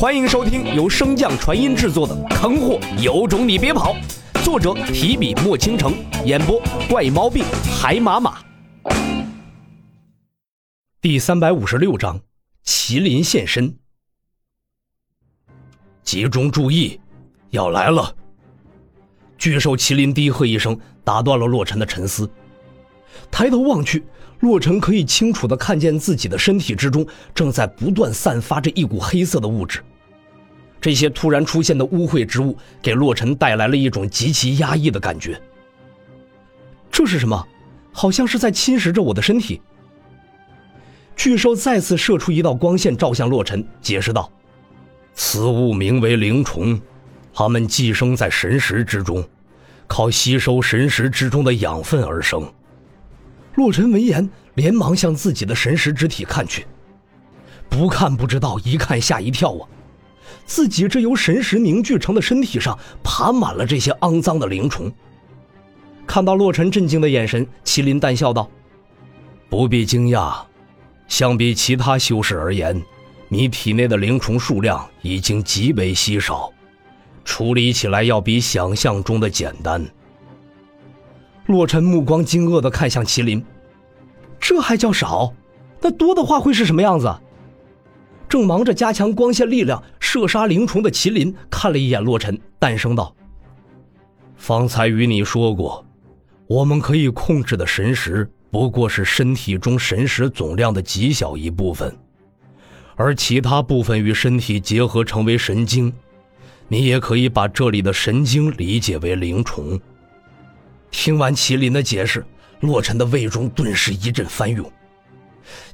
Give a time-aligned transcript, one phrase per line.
[0.00, 3.94] 欢迎收听由升降传音制作的《坑货有种你别跑》，
[4.42, 5.92] 作者提笔墨倾城，
[6.24, 6.58] 演播
[6.88, 7.44] 怪猫病
[7.78, 8.38] 海马马。
[11.02, 12.18] 第三百五十六章，
[12.64, 13.76] 麒麟现身。
[16.02, 16.98] 集中注意，
[17.50, 18.16] 要来了！
[19.36, 22.26] 巨兽麒麟低喝一声，打断了洛尘的沉思。
[23.30, 24.02] 抬头望去。
[24.38, 29.84] 洛尘可以清楚的看见自己的身体之中正在不断散发着一股黑色的物质。
[30.80, 35.40] 这些突然出现的污秽之物给洛尘带来了一种极其压抑的感觉。
[36.90, 37.46] 这是什么？
[37.92, 39.60] 好像是在侵蚀着我的身体。
[41.16, 44.30] 巨兽再次射出一道光线，照向洛尘，解释道
[45.12, 46.80] ：“此物名为灵虫，
[47.34, 49.22] 它们寄生在神石之中，
[49.86, 52.50] 靠吸收神石之中的养分而生。”
[53.56, 56.66] 洛尘闻言，连忙向自己的神识之体看去。
[57.68, 59.68] 不看不知道，一看吓一跳啊！
[60.46, 64.92] 自己这由神识凝聚成的身体上，爬满了这些肮脏的灵虫。
[66.06, 68.50] 看到洛尘震惊的眼神，麒麟淡笑道
[69.48, 70.34] ：“不必惊讶，
[71.06, 72.82] 相比其他修士而言，
[73.28, 76.52] 你体内的灵虫数量已经极为稀少，
[77.24, 79.84] 处理起来要比想象中的简单。”
[81.46, 83.44] 洛尘目光惊愕的看向麒麟，
[84.38, 85.32] 这还叫少？
[85.80, 87.12] 那多的话会是什么样子？
[88.28, 93.14] 正忙着加强光线力量射杀灵虫的麒麟看了一眼洛尘，淡声道
[94.34, 95.86] ：“方才与你说过，
[96.48, 101.96] 我们可以控制的神识不过是身体中神识总量的极小一部分，
[102.96, 105.92] 而其他部分与身体结合成为神经。
[106.66, 109.80] 你也可以把这里的神经理解为灵虫。”
[110.90, 112.26] 听完麒麟的解释，
[112.58, 114.68] 洛尘的胃中顿时一阵翻涌。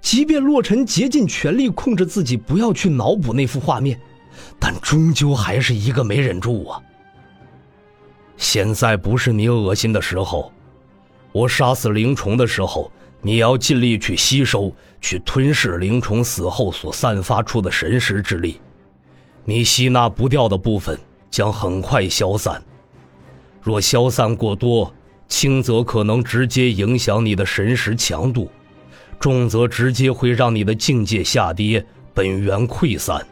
[0.00, 3.96] 即便洛尘竭尽全力控制自己不要去脑补那幅画面，
[4.58, 6.80] 但终究还是一个没忍住啊！
[8.36, 10.52] 现在不是你恶心的时候，
[11.32, 12.90] 我杀死灵虫的时候，
[13.22, 18.60] 你要尽力去吸收、去吞噬灵虫死后所散发出的神识之力。
[19.44, 20.98] 你吸纳不掉的部分
[21.30, 22.62] 将很快消散，
[23.62, 24.92] 若消散过多。
[25.26, 28.50] 轻则可能直接影响你的神识强度，
[29.18, 33.26] 重则直接会让你的境界下跌，本源溃散。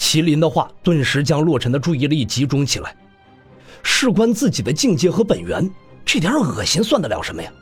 [0.00, 2.96] 麒麟的话顿时将洛尘的注意力集中起来，
[3.82, 5.70] 事关自己的境界和本源，
[6.06, 7.52] 这点恶心算得了什么呀？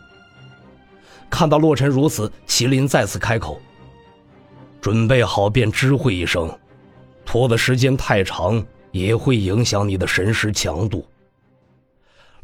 [1.28, 3.60] 看到洛尘如此，麒麟再次开口
[4.81, 6.49] ：“准备好便知会一声，
[7.26, 11.05] 拖的时间太长也会影响你的神识强度。”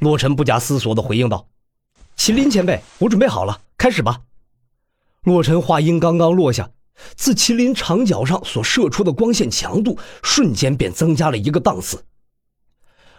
[0.00, 1.47] 洛尘不假思索的回应道
[2.19, 4.21] ：“麒麟前辈，我准备好了，开始吧。”
[5.22, 6.69] 洛尘话音刚刚落下，
[7.16, 12.05] 自麒麟长角上所射出的光线强度瞬间便增加了一个档次。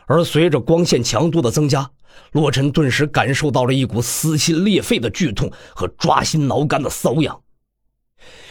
[0.08, 1.90] 而随着光线强度的增加，
[2.32, 7.42] 洛尘顿时感受到了一股撕心裂肺的剧痛和抓心挠肝的瘙痒。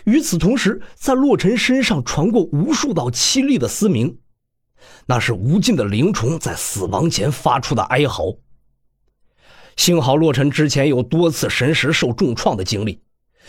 [0.04, 4.18] 与此同时，在洛尘身上传过无数道凄厉的嘶鸣。
[5.06, 8.36] 那是无尽的灵虫在死亡前发出的哀嚎。
[9.76, 13.00] 幸好洛尘之前有多次神识受重创的经历，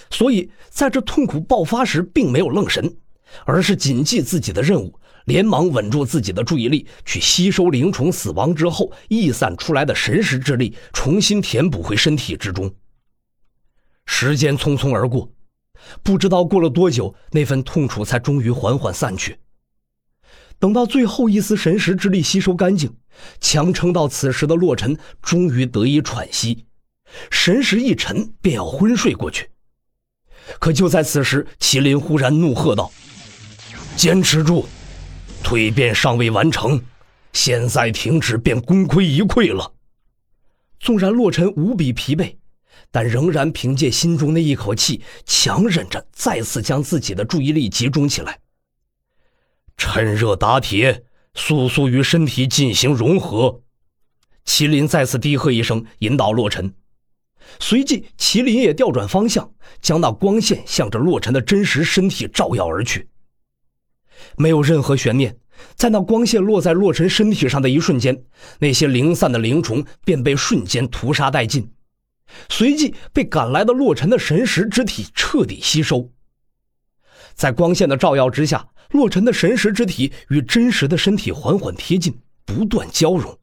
[0.10, 2.98] 所以在这痛苦爆发时并没有愣神，
[3.46, 12.74] 而是谨记自己的任务，连忙稳住自己的注意力，去吸收灵虫死亡之后溢散出来的神识之力，重新填补回身体之中。
[14.06, 15.32] 时间匆匆而过，
[16.04, 19.40] 不知道过了多久，那份痛楚才终于缓缓散去。
[20.60, 22.96] 等到最后一丝神识之力吸收干净，
[23.42, 26.66] 强撑到此时的洛尘终于得以喘息，
[27.32, 29.50] 神识一沉便要昏睡过去。
[30.60, 32.92] 可就在此时，麒麟忽然怒喝道
[33.98, 34.66] ：“坚持住！
[35.44, 36.82] 蜕变尚未完成，
[37.34, 39.74] 现在停止便功亏一篑了。”
[40.80, 42.36] 纵然洛尘无比疲惫，
[42.92, 48.40] 但仍然凭借心中那一口气，强忍着再次将自己的注意力集中起来。
[49.78, 51.04] 趁热打铁，
[51.34, 53.62] 速速与身体进行融合。
[54.46, 56.74] 麒麟再次低喝一声，引导洛尘。
[57.60, 59.52] 随即，麒麟也调转方向，
[59.82, 63.10] 将那光线向着洛尘的真实身体照耀而去。
[64.38, 65.38] 没有任何悬念，
[65.76, 68.24] 在那光线落在洛尘身体上的一瞬间，
[68.60, 71.72] 那些零散的灵虫便被瞬间屠杀殆尽，
[72.50, 76.12] 随即被赶来的洛尘的神识之体彻底吸收。
[77.34, 78.68] 在光线的照耀之下。
[78.92, 83.38] 洛尘的神识之体与真实的身体缓缓贴近，不断交融，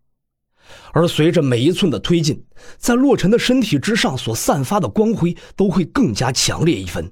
[0.92, 2.42] 而随着每一寸的推进，
[2.78, 7.10] 在洛尘的身体之上所散发的光辉都会更加强烈一分。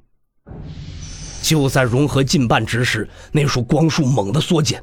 [1.42, 4.82] 就在融合近半之时，那束光束猛地缩减，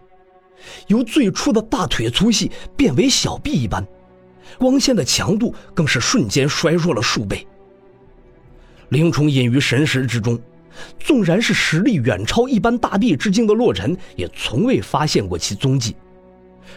[0.88, 3.86] 由最初的大腿粗细变为小臂一般，
[4.58, 7.46] 光线的强度更是瞬间衰弱了数倍。
[8.90, 10.40] 灵虫隐于神识之中，
[11.00, 15.96] 纵然是实力远超一般大臂之境的洛尘，也从未发现过其踪迹，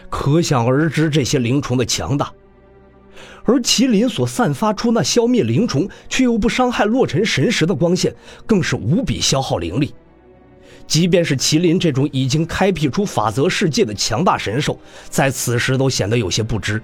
[0.09, 2.31] 可想而知这些灵虫的强大。
[3.43, 8.13] 而麒麟所散发出那消灭灵虫却又不伤害洛尘神识的光线，
[8.45, 9.93] 更是无比消耗灵力。
[10.87, 14.77] 即便是麒麟这种已经开辟出法则世界的强大神兽，
[15.09, 16.81] 在此时都显得有些不知。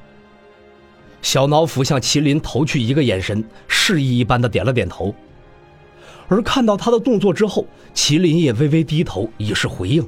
[1.22, 5.14] 小脑斧向麒麟投去一个眼神，示意一般的点了点头。
[6.28, 10.08] 而看到他的动作之后，麒麟也微微低头，以示回应。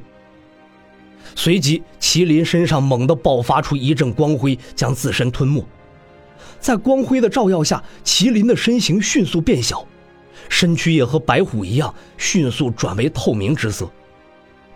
[1.36, 5.66] 随即，麒麟身上猛地爆发出一阵光辉，将自身吞没。
[6.60, 9.86] 在光辉的照耀下，麒麟的身形迅速变小，
[10.50, 13.90] 身躯也和白虎一样，迅速转为透明之色。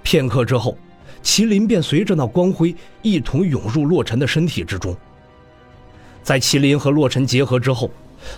[0.01, 0.77] 片刻之后，
[1.23, 4.95] 麒麟便随着那光辉一同涌入洛尘的身体之中。
[6.21, 7.89] 在麒麟和洛尘结合之后，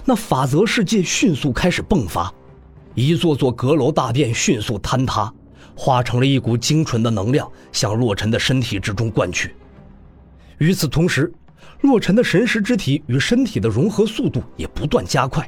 [0.04, 2.34] 那法则世界迅速开始迸发，
[2.96, 5.32] 一座座阁楼大殿迅速坍塌，
[5.76, 9.54] 化成了一股精纯的能量向洛尘的身体之中灌去。
[10.58, 11.32] 与此同时，
[11.82, 15.48] 洛尘的神识之体与身体的融合速度也不断加快。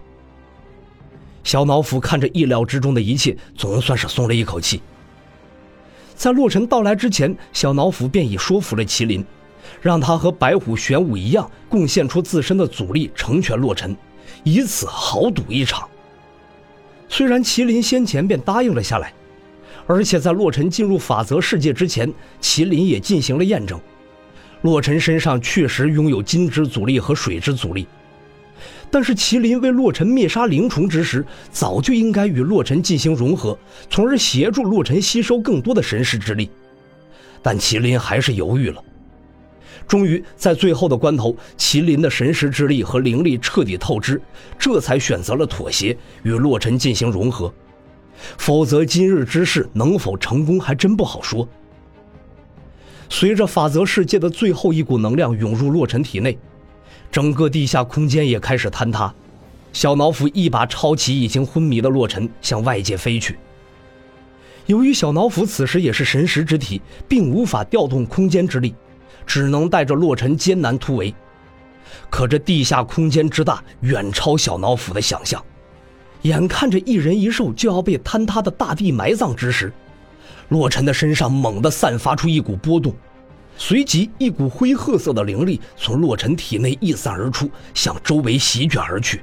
[1.44, 4.82] 小脑斧看着意料之中的一切，总算是松了一口气。
[6.14, 9.24] 在洛尘到来之前，小脑斧便已说服了麒麟，
[9.82, 13.96] 让他和白虎、玄武一样，贡献出自身的阻力，成全洛尘，
[14.44, 15.88] 以此豪赌一场。
[17.08, 19.14] 虽然麒麟先前便答应了下来，
[19.88, 23.80] 而且在洛尘进入法则世界之前，麒麟也进行了验证。
[24.62, 27.88] 洛尘身上确实拥有金之阻力和水之阻力，
[28.92, 33.58] 但是麒麟为洛尘灭杀灵虫之时，早就应该与洛尘进行融合，
[33.90, 36.50] 从而协助洛尘吸收更多的神识之力。
[37.42, 38.84] 但麒麟还是犹豫了。
[39.88, 44.20] 终于在最后的关头，麒麟的神识之力和灵力彻底透支，
[44.60, 47.54] 这才选择了妥协，与洛尘进行融合。
[48.38, 51.48] 否则，今日之事能否成功，还真不好说。
[53.10, 56.38] 随着法则世界的最后一股能量涌入洛尘体内，
[57.12, 59.14] 整个地下空间也开始坍塌。
[59.72, 63.38] 小脑斧一把抄起已经昏迷的洛尘，向外界飞去。
[64.66, 68.76] 由于小脑斧此时也是神识之体，并无法调动空间之力，
[69.26, 71.14] 只能带着洛尘艰难突围。
[72.10, 75.42] 可这地下空间之大，远超小脑斧的想象。
[76.24, 79.72] 眼看着一人一兽就要被坍塌的大地埋葬之时，
[80.50, 82.94] 洛尘的身上猛地散发出一股波动，
[83.58, 89.22] 随即一股灰褐色的灵力从洛尘体内溢散而出，向周围席卷而去。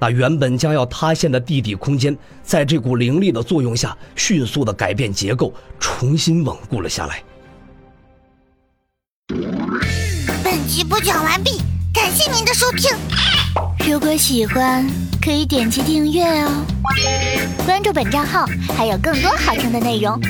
[0.00, 7.22] 那原本将要塌陷的地底空间，在这股灵力的作用下，迅速的改变结构，重新稳固了下来。
[10.44, 11.60] 本集播讲完毕，
[11.92, 12.96] 感谢您的收听。
[13.90, 14.86] 如果喜欢，
[15.18, 16.50] 可以点击订阅哦，
[17.64, 18.44] 关注本账号
[18.76, 20.20] 还有更多好听的内容。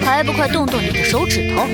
[0.00, 1.66] 还不快动动你的手指头！